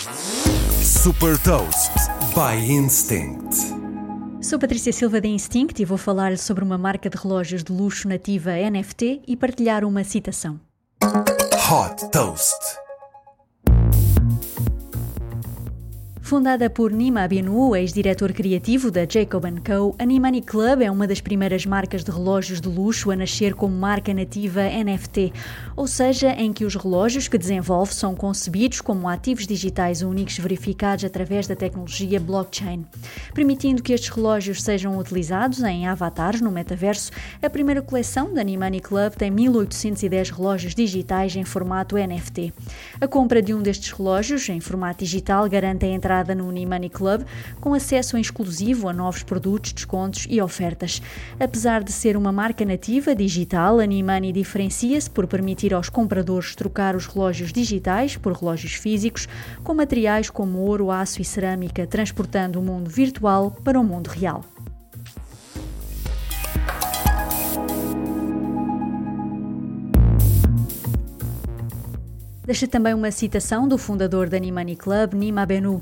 Super 0.00 1.38
Toast 1.42 1.92
by 2.34 2.56
Instinct. 2.72 3.54
Sou 4.40 4.58
Patrícia 4.58 4.94
Silva 4.94 5.20
da 5.20 5.28
Instinct 5.28 5.82
e 5.82 5.84
vou 5.84 5.98
falar 5.98 6.38
sobre 6.38 6.64
uma 6.64 6.78
marca 6.78 7.10
de 7.10 7.18
relógios 7.18 7.62
de 7.62 7.70
luxo 7.70 8.08
nativa 8.08 8.52
NFT 8.52 9.20
e 9.28 9.36
partilhar 9.36 9.84
uma 9.84 10.02
citação. 10.02 10.58
Hot 11.02 12.10
Toast. 12.10 12.56
Fundada 16.30 16.70
por 16.70 16.92
Nima 16.92 17.24
Abinu, 17.24 17.74
ex-diretor 17.74 18.32
criativo 18.32 18.88
da 18.88 19.00
Jacob 19.04 19.42
Co., 19.66 19.96
a 19.98 20.04
Nimani 20.04 20.40
Club 20.40 20.82
é 20.82 20.88
uma 20.88 21.04
das 21.04 21.20
primeiras 21.20 21.66
marcas 21.66 22.04
de 22.04 22.10
relógios 22.12 22.60
de 22.60 22.68
luxo 22.68 23.10
a 23.10 23.16
nascer 23.16 23.52
como 23.52 23.76
marca 23.76 24.14
nativa 24.14 24.62
NFT, 24.62 25.32
ou 25.74 25.88
seja, 25.88 26.28
em 26.28 26.52
que 26.52 26.64
os 26.64 26.76
relógios 26.76 27.26
que 27.26 27.36
desenvolve 27.36 27.92
são 27.92 28.14
concebidos 28.14 28.80
como 28.80 29.08
ativos 29.08 29.44
digitais 29.44 30.02
únicos 30.02 30.38
verificados 30.38 31.04
através 31.04 31.48
da 31.48 31.56
tecnologia 31.56 32.20
blockchain. 32.20 32.86
Permitindo 33.34 33.82
que 33.82 33.92
estes 33.92 34.10
relógios 34.10 34.62
sejam 34.62 34.96
utilizados 34.96 35.60
em 35.64 35.88
avatares 35.88 36.40
no 36.40 36.52
metaverso, 36.52 37.10
a 37.42 37.50
primeira 37.50 37.82
coleção 37.82 38.32
da 38.32 38.44
Nimani 38.44 38.78
Club 38.78 39.14
tem 39.14 39.32
1810 39.32 40.30
relógios 40.30 40.76
digitais 40.76 41.34
em 41.34 41.42
formato 41.42 41.96
NFT. 41.96 42.52
A 43.00 43.08
compra 43.08 43.42
de 43.42 43.52
um 43.52 43.60
destes 43.60 43.90
relógios 43.90 44.48
em 44.48 44.60
formato 44.60 45.02
digital 45.02 45.48
garante 45.48 45.84
a 45.84 45.88
entrada 45.88 46.19
no 46.34 46.46
Unimani 46.46 46.88
Club 46.88 47.22
com 47.60 47.74
acesso 47.74 48.16
exclusivo 48.16 48.88
a 48.88 48.92
novos 48.92 49.22
produtos, 49.22 49.72
descontos 49.72 50.26
e 50.28 50.40
ofertas. 50.40 51.02
Apesar 51.38 51.82
de 51.82 51.92
ser 51.92 52.16
uma 52.16 52.30
marca 52.30 52.64
nativa 52.64 53.14
digital, 53.14 53.80
a 53.80 53.82
Unimani 53.82 54.32
diferencia-se 54.32 55.10
por 55.10 55.26
permitir 55.26 55.74
aos 55.74 55.88
compradores 55.88 56.54
trocar 56.54 56.94
os 56.94 57.06
relógios 57.06 57.52
digitais 57.52 58.16
por 58.16 58.32
relógios 58.32 58.74
físicos 58.74 59.28
com 59.64 59.74
materiais 59.74 60.30
como 60.30 60.58
ouro, 60.58 60.90
aço 60.90 61.20
e 61.20 61.24
cerâmica, 61.24 61.86
transportando 61.86 62.60
o 62.60 62.62
mundo 62.62 62.90
virtual 62.90 63.50
para 63.64 63.80
o 63.80 63.84
mundo 63.84 64.08
real. 64.08 64.44
Deixa 72.50 72.66
também 72.66 72.92
uma 72.92 73.12
citação 73.12 73.68
do 73.68 73.78
fundador 73.78 74.28
da 74.28 74.36
Nimani 74.36 74.74
Club, 74.74 75.14
Nima 75.14 75.46
Benu. 75.46 75.80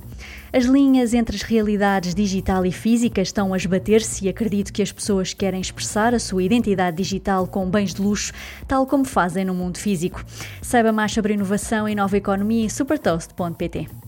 As 0.52 0.66
linhas 0.66 1.14
entre 1.14 1.34
as 1.34 1.40
realidades 1.40 2.14
digital 2.14 2.66
e 2.66 2.70
física 2.70 3.22
estão 3.22 3.54
a 3.54 3.56
esbater-se 3.56 4.26
e 4.26 4.28
acredito 4.28 4.70
que 4.70 4.82
as 4.82 4.92
pessoas 4.92 5.32
querem 5.32 5.62
expressar 5.62 6.12
a 6.12 6.18
sua 6.18 6.42
identidade 6.42 6.98
digital 6.98 7.46
com 7.46 7.70
bens 7.70 7.94
de 7.94 8.02
luxo, 8.02 8.34
tal 8.66 8.86
como 8.86 9.06
fazem 9.06 9.46
no 9.46 9.54
mundo 9.54 9.78
físico. 9.78 10.22
Saiba 10.60 10.92
mais 10.92 11.10
sobre 11.10 11.32
inovação 11.32 11.88
e 11.88 11.94
nova 11.94 12.18
economia 12.18 12.66
em 12.66 12.68
supertoast.pt. 12.68 14.07